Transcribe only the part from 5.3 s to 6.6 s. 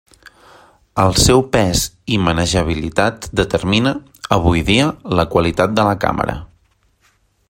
qualitat de la càmera.